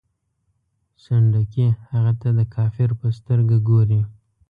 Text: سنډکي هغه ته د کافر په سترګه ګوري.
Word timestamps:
سنډکي 1.03 1.65
هغه 1.89 2.13
ته 2.21 2.29
د 2.37 2.39
کافر 2.55 2.89
په 2.99 3.07
سترګه 3.17 3.57
ګوري. 3.69 4.01